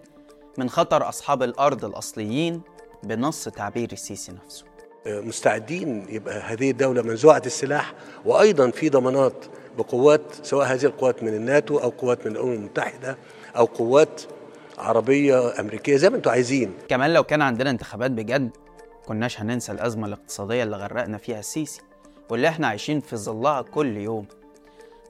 من 0.58 0.70
خطر 0.70 1.08
أصحاب 1.08 1.42
الأرض 1.42 1.84
الأصليين 1.84 2.60
بنص 3.02 3.44
تعبير 3.44 3.92
السيسي 3.92 4.32
نفسه. 4.32 4.64
مستعدين 5.06 6.06
يبقى 6.08 6.40
هذه 6.40 6.70
الدولة 6.70 7.02
منزوعة 7.02 7.42
السلاح 7.46 7.94
وأيضا 8.24 8.70
في 8.70 8.88
ضمانات 8.88 9.44
بقوات 9.78 10.20
سواء 10.42 10.66
هذه 10.66 10.84
القوات 10.84 11.22
من 11.22 11.34
الناتو 11.34 11.78
أو 11.78 11.88
قوات 11.88 12.26
من 12.26 12.32
الأمم 12.32 12.52
المتحدة 12.52 13.18
أو 13.56 13.64
قوات 13.64 14.22
عربية 14.78 15.60
أمريكية 15.60 15.96
زي 15.96 16.10
ما 16.10 16.16
أنتم 16.16 16.30
عايزين. 16.30 16.72
كمان 16.88 17.12
لو 17.12 17.24
كان 17.24 17.42
عندنا 17.42 17.70
انتخابات 17.70 18.10
بجد 18.10 18.50
كناش 19.06 19.40
هننسى 19.40 19.72
الأزمة 19.72 20.06
الاقتصادية 20.06 20.62
اللي 20.62 20.76
غرقنا 20.76 21.18
فيها 21.18 21.38
السيسي 21.38 21.80
واللي 22.30 22.48
إحنا 22.48 22.66
عايشين 22.66 23.00
في 23.00 23.16
ظلها 23.16 23.62
كل 23.62 23.96
يوم. 23.96 24.26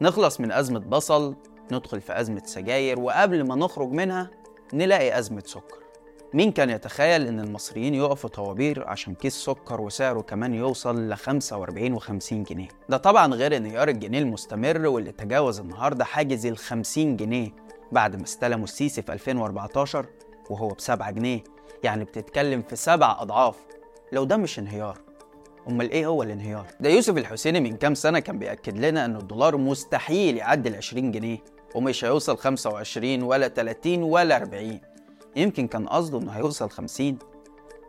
نخلص 0.01 0.41
من 0.41 0.53
أزمة 0.53 0.79
بصل 0.79 1.35
ندخل 1.73 2.01
في 2.01 2.21
أزمة 2.21 2.43
سجاير 2.47 3.01
وقبل 3.01 3.47
ما 3.47 3.55
نخرج 3.55 3.91
منها 3.91 4.31
نلاقي 4.75 5.19
أزمة 5.19 5.43
سكر. 5.47 5.79
مين 6.35 6.53
كان 6.53 6.71
يتخيل 6.71 7.27
إن 7.27 7.41
المصريين 7.41 7.95
يقفوا 7.95 8.31
طوابير 8.31 8.89
عشان 8.89 9.15
كيس 9.15 9.35
سكر 9.35 9.81
وسعره 9.81 10.21
كمان 10.21 10.55
يوصل 10.55 11.09
ل 11.09 11.17
45 11.17 12.01
و50 12.01 12.33
جنيه؟ 12.33 12.69
ده 12.89 12.97
طبعا 12.97 13.35
غير 13.35 13.57
انهيار 13.57 13.89
الجنيه 13.89 14.19
المستمر 14.19 14.87
واللي 14.87 15.13
تجاوز 15.13 15.61
النهارده 15.61 16.05
حاجز 16.05 16.47
ال 16.47 16.59
50 16.59 17.17
جنيه 17.17 17.51
بعد 17.93 18.17
ما 18.17 18.23
استلموا 18.25 18.65
السيسي 18.65 19.03
في 19.03 19.13
2014 19.13 20.07
وهو 20.51 20.69
ب 20.69 20.81
7 20.81 21.11
جنيه. 21.11 21.45
يعني 21.83 22.05
بتتكلم 22.05 22.63
في 22.63 22.77
سبع 22.77 23.17
أضعاف. 23.21 23.57
لو 24.13 24.25
ده 24.25 24.37
مش 24.37 24.59
انهيار 24.59 24.99
أمال 25.69 25.91
إيه 25.91 26.07
هو 26.07 26.23
الانهيار؟ 26.23 26.67
ده 26.81 26.91
يوسف 26.91 27.17
الحسيني 27.17 27.61
من 27.61 27.77
كام 27.77 27.95
سنة 27.95 28.19
كان 28.19 28.39
بيأكد 28.39 28.79
لنا 28.79 29.05
إن 29.05 29.17
الدولار 29.17 29.57
مستحيل 29.57 30.37
يعدي 30.37 30.69
ال 30.69 30.77
20 30.77 31.13
جنيه. 31.13 31.39
ومش 31.77 32.05
هيوصل 32.05 32.39
25 32.39 33.23
ولا 33.23 33.49
30 33.49 34.03
ولا 34.03 34.37
40 34.37 34.81
يمكن 35.37 35.67
كان 35.67 35.87
قصده 35.87 36.19
إنه 36.19 36.33
هيوصل 36.33 36.71
50 36.71 37.19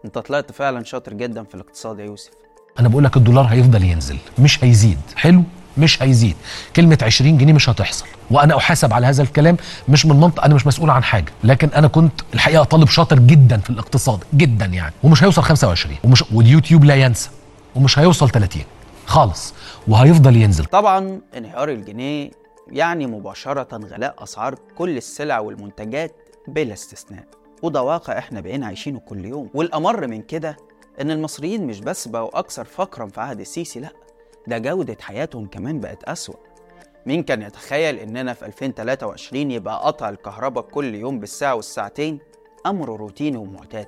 أنت 0.06 0.18
طلعت 0.18 0.52
فعلا 0.52 0.84
شاطر 0.84 1.14
جدا 1.14 1.44
في 1.44 1.56
الاقتصاد 1.56 2.00
يا 2.00 2.06
يوسف. 2.06 2.32
أنا 2.80 2.88
بقول 2.88 3.04
لك 3.04 3.18
الدولار 3.18 3.46
هيفضل 3.46 3.84
ينزل 3.84 4.18
مش 4.40 4.64
هيزيد. 4.64 4.98
حلو؟ 5.16 5.44
مش 5.78 6.04
هيزيد. 6.04 6.36
كلمة 6.76 6.98
20 7.02 7.38
جنيه 7.38 7.54
مش 7.54 7.70
هتحصل. 7.70 8.06
وأنا 8.32 8.58
أحاسب 8.58 8.94
على 8.94 9.08
هذا 9.08 9.24
الكلام 9.24 9.58
مش 9.90 10.06
من 10.06 10.16
منطق 10.20 10.44
أنا 10.44 10.56
مش 10.56 10.68
مسؤول 10.68 10.90
عن 10.90 11.04
حاجة. 11.04 11.32
لكن 11.44 11.70
أنا 11.70 11.88
كنت 11.88 12.22
الحقيقة 12.34 12.64
طالب 12.64 12.88
شاطر 12.88 13.20
جدا 13.20 13.58
في 13.58 13.70
الاقتصاد 13.70 14.24
جدا 14.34 14.66
يعني. 14.66 14.94
ومش 15.04 15.24
هيوصل 15.24 15.42
25 15.42 15.96
ومش 16.04 16.24
واليوتيوب 16.34 16.84
لا 16.84 16.96
ينسى. 16.96 17.30
ومش 17.76 18.00
هيوصل 18.00 18.30
30 18.30 18.62
خالص. 19.06 19.54
وهيفضل 19.88 20.36
ينزل. 20.36 20.66
طبعا 20.66 21.22
انهيار 21.38 21.70
الجنيه 21.70 22.32
يعني 22.70 23.08
مباشرة 23.08 23.78
غلاء 23.78 24.24
أسعار 24.24 24.56
كل 24.78 24.98
السلع 24.98 25.40
والمنتجات 25.40 26.12
بلا 26.48 26.74
استثناء. 26.74 27.26
وده 27.64 27.82
واقع 27.82 28.18
إحنا 28.18 28.42
بقينا 28.42 28.66
عايشينه 28.66 29.00
كل 29.00 29.26
يوم. 29.26 29.50
والأمر 29.54 30.08
من 30.08 30.22
كده 30.22 30.58
إن 31.02 31.12
المصريين 31.12 31.68
مش 31.68 31.80
بس 31.80 32.08
بقوا 32.08 32.40
أكثر 32.40 32.66
فقرا 32.66 33.08
في 33.08 33.22
عهد 33.22 33.40
السيسي 33.40 33.80
لأ 33.80 33.90
ده 34.48 34.58
جودة 34.58 34.98
حياتهم 35.02 35.48
كمان 35.48 35.80
بقت 35.80 36.04
أسوأ. 36.04 36.36
مين 37.06 37.24
كان 37.24 37.42
يتخيل 37.42 38.00
إننا 38.00 38.34
في 38.34 38.46
2023 38.46 39.52
يبقى 39.52 39.86
قطع 39.88 40.10
الكهرباء 40.10 40.64
كل 40.64 40.96
يوم 40.96 41.20
بالساعة 41.20 41.56
والساعتين؟ 41.56 42.20
أمر 42.66 43.00
روتيني 43.00 43.38
ومعتاد. 43.38 43.88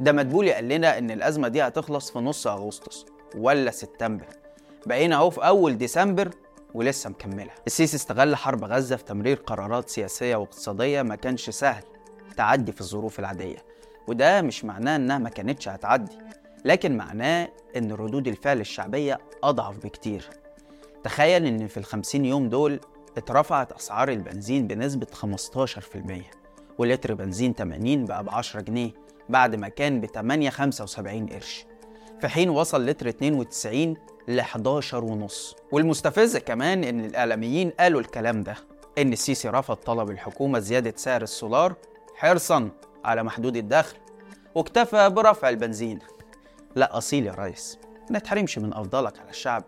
ده 0.00 0.12
مدبولي 0.12 0.52
قال 0.52 0.68
لنا 0.68 0.98
إن 0.98 1.10
الأزمة 1.10 1.48
دي 1.48 1.62
هتخلص 1.62 2.10
في 2.10 2.18
نص 2.18 2.46
أغسطس 2.46 3.06
ولا 3.38 3.70
سبتمبر. 3.70 4.26
بقينا 4.86 5.16
أهو 5.16 5.30
في 5.30 5.46
أول 5.46 5.78
ديسمبر 5.78 6.30
ولسه 6.76 7.10
مكملة. 7.10 7.50
السيسي 7.66 7.96
استغل 7.96 8.36
حرب 8.36 8.64
غزة 8.64 8.96
في 8.96 9.04
تمرير 9.04 9.36
قرارات 9.36 9.88
سياسية 9.90 10.36
واقتصادية 10.36 11.02
ما 11.02 11.14
كانش 11.16 11.50
سهل. 11.50 11.82
تعدي 12.36 12.72
في 12.72 12.80
الظروف 12.80 13.18
العادية. 13.18 13.56
وده 14.08 14.42
مش 14.42 14.64
معناه 14.64 14.96
إنها 14.96 15.18
ما 15.18 15.28
كانتش 15.28 15.68
هتعدي 15.68 16.18
لكن 16.64 16.96
معناه 16.96 17.48
إن 17.76 17.92
ردود 17.92 18.28
الفعل 18.28 18.60
الشعبية 18.60 19.18
أضعف 19.42 19.76
بكتير. 19.78 20.28
تخيل 21.04 21.46
إن 21.46 21.66
في 21.66 21.76
الخمسين 21.76 22.24
يوم 22.24 22.48
دول 22.48 22.80
اترفعت 23.16 23.72
أسعار 23.72 24.08
البنزين 24.08 24.66
بنسبة 24.66 25.06
15% 25.06 26.22
ولتر 26.78 27.14
بنزين 27.14 27.54
80 27.54 28.04
بقى 28.04 28.24
ب 28.24 28.30
10 28.30 28.60
جنيه 28.60 28.90
بعد 29.28 29.54
ما 29.54 29.68
كان 29.68 30.00
ب 30.00 30.06
8 30.06 30.50
75 30.50 31.26
قرش. 31.26 31.66
في 32.20 32.28
حين 32.28 32.50
وصل 32.50 32.86
لتر 32.86 33.08
92 33.08 33.96
ل 34.28 34.38
11 34.40 35.04
ونص. 35.04 35.56
والمستفز 35.72 36.36
كمان 36.36 36.84
إن 36.84 37.04
الإعلاميين 37.04 37.70
قالوا 37.70 38.00
الكلام 38.00 38.42
ده 38.42 38.54
إن 38.98 39.12
السيسي 39.12 39.48
رفض 39.48 39.76
طلب 39.76 40.10
الحكومة 40.10 40.58
زيادة 40.58 40.92
سعر 40.96 41.22
السولار 41.22 41.74
حرصا 42.14 42.70
على 43.04 43.22
محدود 43.22 43.56
الدخل 43.56 43.96
واكتفى 44.54 45.08
برفع 45.10 45.48
البنزين. 45.48 45.98
لا 46.76 46.98
أصيل 46.98 47.26
يا 47.26 47.32
ريس 47.32 47.78
ما 48.10 48.18
نتحرمش 48.18 48.58
من 48.58 48.74
أفضلك 48.74 49.18
على 49.20 49.30
الشعب 49.30 49.64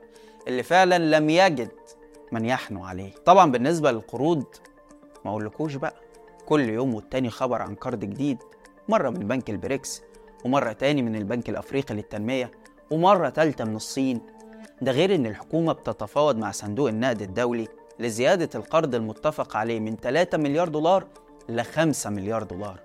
اللي 0.49 0.63
فعلا 0.63 0.99
لم 1.19 1.31
يجد 1.31 1.71
من 2.33 2.45
يحنو 2.45 2.85
عليه. 2.85 3.13
طبعا 3.25 3.51
بالنسبة 3.51 3.91
للقروض 3.93 4.45
ما 5.25 5.31
أقولكوش 5.31 5.75
بقى. 5.75 5.95
كل 6.47 6.69
يوم 6.69 6.95
والتاني 6.95 7.31
خبر 7.31 7.63
عن 7.63 7.75
قرض 7.75 8.01
جديد 8.01 8.39
مرة 8.89 9.11
من 9.11 9.29
بنك 9.29 9.51
البريكس 9.51 10.03
ومرة 10.45 10.73
تاني 10.73 11.03
من 11.03 11.17
البنك 11.17 11.49
الأفريقي 11.49 11.95
للتنمية 11.95 12.51
ومرة 12.91 13.29
تالتة 13.29 13.65
من 13.65 13.77
الصين. 13.77 14.21
ده 14.83 14.93
غير 14.93 15.15
إن 15.15 15.27
الحكومة 15.27 15.73
بتتفاوض 15.73 16.37
مع 16.37 16.51
صندوق 16.51 16.89
النقد 16.89 17.23
الدولي 17.23 17.69
لزيادة 17.99 18.49
القرض 18.55 18.95
المتفق 18.95 19.57
عليه 19.57 19.81
من 19.81 19.97
3 19.97 20.39
مليار 20.39 20.69
دولار 20.69 21.05
ل 21.49 21.63
5 21.63 22.11
مليار 22.11 22.43
دولار. 22.43 22.81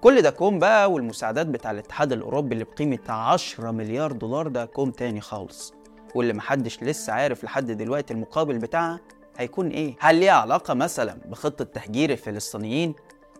كل 0.00 0.22
ده 0.22 0.30
كوم 0.30 0.58
بقى 0.58 0.92
والمساعدات 0.92 1.46
بتاع 1.46 1.70
الاتحاد 1.70 2.12
الأوروبي 2.12 2.52
اللي 2.54 2.64
بقيمة 2.64 2.98
10 3.08 3.70
مليار 3.70 4.12
دولار 4.12 4.48
ده 4.48 4.64
كوم 4.66 4.90
تاني 4.90 5.20
خالص. 5.20 5.74
واللي 6.14 6.32
محدش 6.32 6.82
لسه 6.82 7.12
عارف 7.12 7.44
لحد 7.44 7.70
دلوقتي 7.70 8.14
المقابل 8.14 8.58
بتاعها 8.58 9.00
هيكون 9.36 9.68
إيه؟ 9.68 9.96
هل 10.00 10.14
ليها 10.16 10.32
علاقة 10.32 10.74
مثلا 10.74 11.18
بخطة 11.24 11.64
تهجير 11.64 12.10
الفلسطينيين 12.12 12.94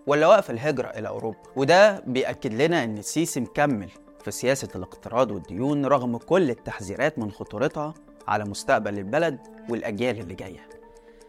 ولا 0.06 0.26
وقف 0.26 0.50
الهجرة 0.50 0.88
إلى 0.88 1.08
أوروبا؟ 1.08 1.38
وده 1.56 2.00
بيأكد 2.06 2.54
لنا 2.54 2.84
إن 2.84 2.98
السيسي 2.98 3.40
مكمل 3.40 3.90
في 4.24 4.30
سياسة 4.30 4.68
الاقتراض 4.76 5.30
والديون 5.30 5.86
رغم 5.86 6.16
كل 6.16 6.50
التحذيرات 6.50 7.18
من 7.18 7.30
خطورتها 7.32 7.94
على 8.28 8.44
مستقبل 8.44 8.98
البلد 8.98 9.38
والأجيال 9.68 10.18
اللي 10.18 10.34
جاية. 10.34 10.68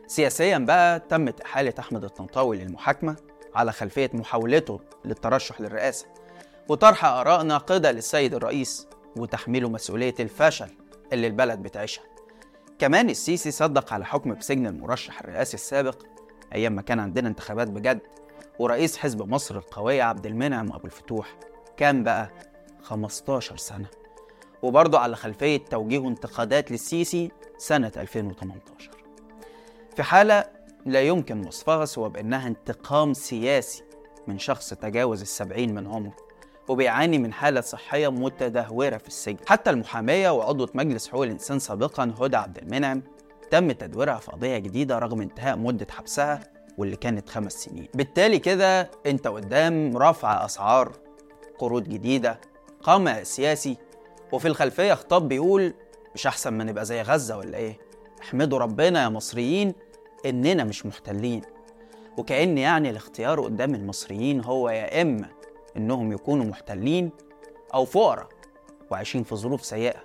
سياسيا 0.08 0.58
بقى 0.58 1.00
تمت 1.00 1.42
إحالة 1.42 1.74
أحمد 1.80 2.04
الطنطاوي 2.04 2.58
للمحاكمة 2.58 3.16
على 3.56 3.72
خلفية 3.72 4.10
محاولته 4.14 4.80
للترشح 5.06 5.62
للرئاسة 5.62 6.06
وطرح 6.70 7.06
آراء 7.06 7.44
ناقدة 7.44 7.92
للسيد 7.92 8.34
الرئيس 8.34 8.88
وتحميله 9.18 9.70
مسؤولية 9.70 10.16
الفشل 10.20 10.70
اللي 11.14 11.28
البلد 11.28 11.60
بتعيشها. 11.64 12.04
كمان 12.80 13.10
السيسي 13.10 13.52
صدق 13.52 13.94
على 13.94 14.06
حكم 14.06 14.34
بسجن 14.34 14.68
المرشح 14.68 15.20
الرئاسي 15.20 15.54
السابق 15.54 16.04
أيام 16.54 16.74
ما 16.74 16.82
كان 16.82 17.00
عندنا 17.00 17.28
انتخابات 17.28 17.68
بجد 17.68 18.00
ورئيس 18.60 18.98
حزب 18.98 19.30
مصر 19.30 19.58
القوية 19.58 20.04
عبد 20.04 20.26
المنعم 20.26 20.72
أبو 20.74 20.86
الفتوح. 20.86 21.36
كان 21.78 22.04
بقى 22.04 22.30
15 22.84 23.58
سنة. 23.58 23.88
وبرضه 24.62 25.00
على 25.00 25.16
خلفية 25.16 25.58
توجيه 25.58 26.08
انتقادات 26.08 26.72
للسيسي 26.72 27.32
سنة 27.58 27.92
2018 27.98 28.92
في 29.96 30.04
حالة 30.04 30.46
لا 30.86 31.02
يمكن 31.02 31.48
وصفها 31.48 31.86
سوى 31.86 32.10
بأنها 32.10 32.48
انتقام 32.48 33.14
سياسي 33.14 33.84
من 34.28 34.40
شخص 34.40 34.70
تجاوز 34.70 35.22
السبعين 35.22 35.76
من 35.76 35.88
عمره 35.88 36.16
وبيعاني 36.68 37.18
من 37.18 37.34
حالة 37.34 37.62
صحية 37.62 38.12
متدهورة 38.12 38.98
في 38.98 39.08
السجن. 39.08 39.38
حتى 39.48 39.70
المحامية 39.70 40.30
وعضوة 40.30 40.70
مجلس 40.74 41.08
حقوق 41.08 41.24
الإنسان 41.24 41.60
سابقا 41.60 42.14
هدى 42.20 42.38
عبد 42.38 42.58
المنعم 42.58 43.04
تم 43.52 43.72
تدويرها 43.72 44.16
في 44.18 44.32
قضية 44.32 44.58
جديدة 44.58 45.00
رغم 45.00 45.22
انتهاء 45.22 45.58
مدة 45.58 45.88
حبسها 45.92 46.40
واللي 46.78 46.96
كانت 46.96 47.30
خمس 47.30 47.54
سنين. 47.54 47.88
بالتالي 47.94 48.40
كده 48.40 48.92
انت 49.06 49.28
قدام 49.28 49.98
رفع 49.98 50.46
أسعار 50.46 50.92
قروض 51.60 51.84
جديدة 51.84 52.40
قمع 52.84 53.24
سياسي 53.24 53.78
وفي 54.32 54.48
الخلفية 54.48 54.94
خطاب 54.94 55.28
بيقول 55.28 55.74
مش 56.16 56.28
أحسن 56.28 56.54
ما 56.54 56.64
نبقى 56.64 56.86
زي 56.86 57.02
غزة 57.02 57.38
ولا 57.38 57.58
إيه؟ 57.58 57.78
احمدوا 58.22 58.60
ربنا 58.60 59.04
يا 59.04 59.10
مصريين 59.10 59.74
إننا 60.26 60.64
مش 60.64 60.86
محتلين. 60.86 61.42
وكأن 62.18 62.58
يعني 62.58 62.90
الاختيار 62.90 63.42
قدام 63.42 63.76
المصريين 63.76 64.44
هو 64.44 64.70
يا 64.70 65.02
إما 65.02 65.30
إنهم 65.78 66.12
يكونوا 66.12 66.46
محتلين 66.46 67.12
أو 67.74 67.86
فقراء 67.86 68.28
وعايشين 68.92 69.24
في 69.24 69.36
ظروف 69.36 69.66
سيئة 69.66 70.04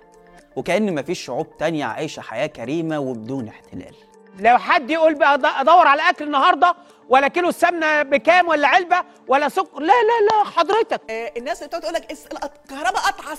وكأن 0.55 0.95
مفيش 0.95 1.19
شعوب 1.25 1.57
تانية 1.57 1.85
عايشة 1.85 2.21
حياة 2.21 2.47
كريمة 2.47 2.99
وبدون 2.99 3.47
احتلال. 3.47 3.95
لو 4.39 4.57
حد 4.57 4.89
يقول 4.89 5.15
بقى 5.15 5.35
أدور 5.61 5.87
على 5.87 6.09
أكل 6.09 6.25
النهارده 6.25 6.75
ولا 7.09 7.27
كيلو 7.27 7.49
السمنة 7.49 8.03
بكام 8.03 8.47
ولا 8.47 8.67
علبة 8.67 9.03
ولا 9.27 9.49
سكر؟ 9.49 9.79
لا 9.79 9.85
لا 9.85 10.25
لا 10.31 10.43
حضرتك. 10.49 11.01
آه، 11.11 11.31
الناس 11.37 11.57
اللي 11.57 11.67
بتقعد 11.67 11.81
تقول 11.81 11.93
لك 11.93 12.11
الكهرباء 12.65 13.01
قطعة 13.01 13.37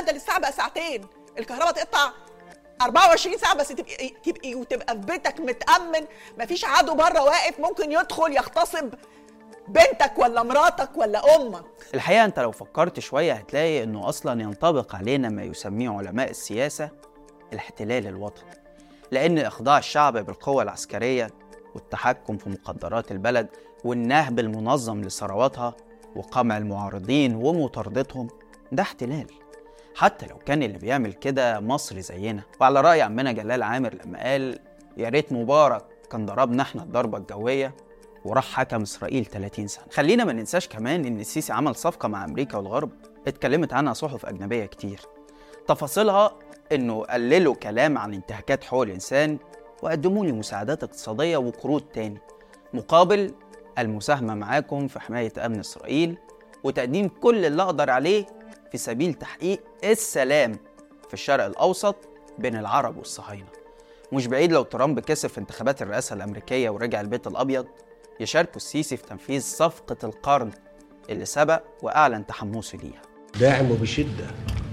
بدل 0.00 0.16
الساعة 0.16 0.40
بقى 0.40 0.52
ساعتين. 0.52 1.06
الكهرباء 1.38 1.72
تقطع 1.72 2.10
24 2.82 3.38
ساعة 3.38 3.54
بس 3.54 3.68
تبقي 3.68 4.08
تبقي 4.08 4.54
وتبقى 4.54 4.94
في 4.94 5.00
بيتك 5.06 5.40
متأمن. 5.40 6.06
مفيش 6.38 6.64
عدو 6.64 6.94
بره 6.94 7.22
واقف 7.22 7.60
ممكن 7.60 7.92
يدخل 7.92 8.32
يغتصب 8.32 8.94
بنتك 9.68 10.12
ولا 10.18 10.42
مراتك 10.42 10.90
ولا 10.96 11.36
أمك. 11.36 11.64
الحقيقة 11.94 12.24
أنت 12.24 12.38
لو 12.38 12.50
فكرت 12.52 13.00
شوية 13.00 13.32
هتلاقي 13.32 13.82
إنه 13.82 14.08
أصلا 14.08 14.42
ينطبق 14.42 14.94
علينا 14.94 15.28
ما 15.28 15.42
يسميه 15.42 15.90
علماء 15.90 16.30
السياسة 16.30 16.90
الاحتلال 17.52 18.06
الوطني. 18.06 18.50
لأن 19.10 19.38
إخضاع 19.38 19.78
الشعب 19.78 20.16
بالقوة 20.18 20.62
العسكرية 20.62 21.30
والتحكم 21.74 22.36
في 22.36 22.50
مقدرات 22.50 23.12
البلد 23.12 23.48
والنهب 23.84 24.38
المنظم 24.38 25.00
لثرواتها 25.00 25.74
وقمع 26.16 26.58
المعارضين 26.58 27.34
ومطاردتهم 27.34 28.28
ده 28.72 28.82
احتلال. 28.82 29.26
حتى 29.94 30.26
لو 30.26 30.36
كان 30.38 30.62
اللي 30.62 30.78
بيعمل 30.78 31.12
كده 31.12 31.60
مصري 31.60 32.02
زينا. 32.02 32.42
وعلى 32.60 32.80
رأي 32.80 33.02
عمنا 33.02 33.32
جلال 33.32 33.62
عامر 33.62 33.94
لما 34.04 34.22
قال 34.22 34.58
يا 34.96 35.08
ريت 35.08 35.32
مبارك 35.32 35.84
كان 36.10 36.26
ضربنا 36.26 36.62
إحنا 36.62 36.82
الضربة 36.82 37.18
الجوية 37.18 37.74
وراح 38.24 38.44
حكم 38.44 38.82
إسرائيل 38.82 39.24
30 39.24 39.66
سنة. 39.66 39.84
خلينا 39.92 40.24
ما 40.24 40.32
ننساش 40.32 40.68
كمان 40.68 41.04
إن 41.04 41.20
السيسي 41.20 41.52
عمل 41.52 41.74
صفقة 41.74 42.08
مع 42.08 42.24
أمريكا 42.24 42.58
والغرب 42.58 42.90
اتكلمت 43.26 43.72
عنها 43.72 43.92
صحف 43.92 44.26
أجنبية 44.26 44.66
كتير. 44.66 45.00
تفاصيلها 45.68 46.32
إنه 46.72 47.02
قللوا 47.04 47.54
كلام 47.54 47.98
عن 47.98 48.14
انتهاكات 48.14 48.64
حقوق 48.64 48.82
الإنسان 48.82 49.38
وقدموا 49.82 50.24
لي 50.24 50.32
مساعدات 50.32 50.82
اقتصادية 50.82 51.36
وقروض 51.36 51.82
تاني. 51.82 52.18
مقابل 52.74 53.34
المساهمة 53.78 54.34
معاكم 54.34 54.88
في 54.88 55.00
حماية 55.00 55.32
أمن 55.46 55.58
إسرائيل 55.58 56.18
وتقديم 56.64 57.08
كل 57.08 57.44
اللي 57.44 57.62
أقدر 57.62 57.90
عليه 57.90 58.26
في 58.72 58.78
سبيل 58.78 59.14
تحقيق 59.14 59.60
السلام 59.84 60.52
في 61.08 61.14
الشرق 61.14 61.44
الأوسط 61.44 61.96
بين 62.38 62.56
العرب 62.56 62.96
والصهاينة. 62.96 63.46
مش 64.12 64.26
بعيد 64.26 64.52
لو 64.52 64.62
ترامب 64.62 65.00
كسب 65.00 65.28
في 65.28 65.38
انتخابات 65.38 65.82
الرئاسة 65.82 66.14
الأمريكية 66.14 66.70
ورجع 66.70 67.00
البيت 67.00 67.26
الأبيض 67.26 67.66
يشاركوا 68.20 68.56
السيسي 68.56 68.96
في 68.96 69.02
تنفيذ 69.02 69.40
صفقة 69.40 69.96
القرن 70.04 70.50
اللي 71.10 71.24
سبق 71.24 71.62
وأعلن 71.82 72.26
تحمسه 72.26 72.78
ليها. 72.78 73.02
داعم 73.40 73.70
وبشدة. 73.70 74.26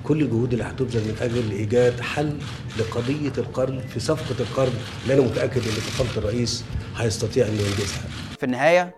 كل 0.04 0.22
الجهود 0.22 0.52
اللي 0.52 0.64
هتبذل 0.64 1.02
من 1.08 1.18
أجل 1.22 1.52
إيجاد 1.52 2.00
حل 2.02 2.38
لقضية 2.80 3.34
القرن 3.38 3.80
في 3.80 4.00
صفقة 4.00 4.40
القرن 4.40 4.74
اللي 5.04 5.14
أنا 5.14 5.22
متأكد 5.22 5.58
إن 5.58 5.72
فخامة 5.72 6.18
الرئيس 6.18 6.64
هيستطيع 6.98 7.46
إنه 7.48 7.54
ينجزها. 7.62 8.02
في 8.38 8.44
النهاية 8.44 8.96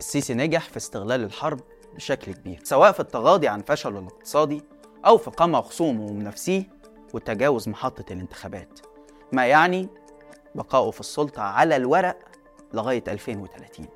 السيسي 0.00 0.34
نجح 0.34 0.68
في 0.68 0.76
استغلال 0.76 1.24
الحرب 1.24 1.60
بشكل 1.96 2.32
كبير 2.34 2.60
سواء 2.64 2.92
في 2.92 3.00
التغاضي 3.00 3.48
عن 3.48 3.62
فشله 3.62 3.98
الاقتصادي 3.98 4.62
أو 5.06 5.18
في 5.18 5.30
قمع 5.30 5.60
خصومه 5.60 6.04
ومنافسيه 6.04 6.68
وتجاوز 7.14 7.68
محطة 7.68 8.12
الانتخابات 8.12 8.78
ما 9.32 9.46
يعني 9.46 9.88
بقائه 10.54 10.90
في 10.90 11.00
السلطة 11.00 11.42
على 11.42 11.76
الورق 11.76 12.18
لغاية 12.74 13.04
2030 13.08 13.86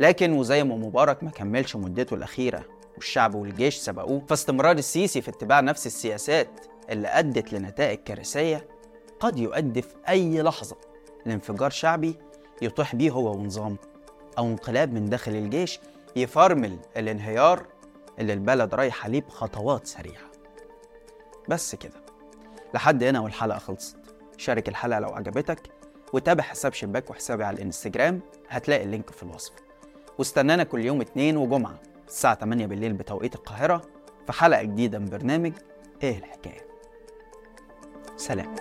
لكن 0.00 0.32
وزي 0.32 0.64
ما 0.64 0.76
مبارك 0.76 1.24
ما 1.24 1.30
كملش 1.30 1.76
مدته 1.76 2.14
الأخيرة 2.14 2.64
والشعب 2.96 3.34
والجيش 3.34 3.76
سبقوه 3.76 4.22
فاستمرار 4.28 4.76
السيسي 4.76 5.20
في 5.22 5.30
اتباع 5.30 5.60
نفس 5.60 5.86
السياسات 5.86 6.48
اللي 6.90 7.08
أدت 7.08 7.52
لنتائج 7.52 7.98
كارثية 7.98 8.68
قد 9.20 9.38
يؤدي 9.38 9.82
في 9.82 9.94
أي 10.08 10.42
لحظة 10.42 10.76
لانفجار 11.26 11.70
شعبي 11.70 12.16
يطيح 12.62 12.94
بيه 12.94 13.10
هو 13.10 13.32
ونظامه 13.36 13.76
أو 14.38 14.46
انقلاب 14.46 14.92
من 14.92 15.04
داخل 15.04 15.32
الجيش 15.32 15.80
يفرمل 16.16 16.78
الانهيار 16.96 17.66
اللي 18.18 18.32
البلد 18.32 18.74
رايحة 18.74 19.08
ليه 19.08 19.20
بخطوات 19.20 19.86
سريعة. 19.86 20.30
بس 21.48 21.74
كده. 21.74 22.04
لحد 22.74 23.02
هنا 23.02 23.20
والحلقة 23.20 23.58
خلصت. 23.58 23.96
شارك 24.36 24.68
الحلقة 24.68 25.00
لو 25.00 25.08
عجبتك 25.08 25.58
وتابع 26.12 26.42
حساب 26.42 26.72
شباك 26.72 27.10
وحسابي 27.10 27.44
على 27.44 27.56
الإنستجرام 27.56 28.20
هتلاقي 28.48 28.84
اللينك 28.84 29.10
في 29.10 29.22
الوصف. 29.22 29.52
واستنانا 30.18 30.64
كل 30.64 30.84
يوم 30.84 31.00
اتنين 31.00 31.36
وجمعة. 31.36 31.78
الساعة 32.08 32.34
8 32.34 32.66
بالليل 32.66 32.92
بتوقيت 32.92 33.34
القاهرة 33.34 33.82
في 34.26 34.32
حلقة 34.32 34.62
جديدة 34.62 34.98
من 34.98 35.06
برنامج 35.06 35.52
إيه 36.02 36.18
الحكاية؟ 36.18 36.66
سلام. 38.16 38.54